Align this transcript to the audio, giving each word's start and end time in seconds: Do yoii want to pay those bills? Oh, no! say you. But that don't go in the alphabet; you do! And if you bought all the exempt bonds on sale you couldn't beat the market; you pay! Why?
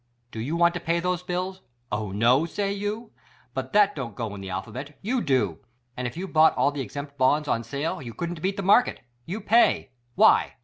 Do 0.31 0.39
yoii 0.39 0.53
want 0.57 0.73
to 0.73 0.79
pay 0.79 0.99
those 0.99 1.21
bills? 1.21 1.61
Oh, 1.91 2.11
no! 2.11 2.47
say 2.47 2.73
you. 2.73 3.11
But 3.53 3.71
that 3.73 3.95
don't 3.95 4.15
go 4.15 4.33
in 4.33 4.41
the 4.41 4.49
alphabet; 4.49 4.97
you 5.03 5.21
do! 5.21 5.59
And 5.95 6.07
if 6.07 6.17
you 6.17 6.27
bought 6.27 6.57
all 6.57 6.71
the 6.71 6.81
exempt 6.81 7.19
bonds 7.19 7.47
on 7.47 7.63
sale 7.63 8.01
you 8.01 8.15
couldn't 8.15 8.41
beat 8.41 8.57
the 8.57 8.63
market; 8.63 9.01
you 9.27 9.39
pay! 9.41 9.91
Why? 10.15 10.55